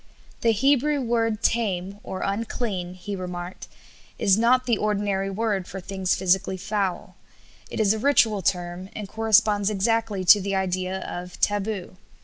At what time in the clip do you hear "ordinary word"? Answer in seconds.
4.79-5.67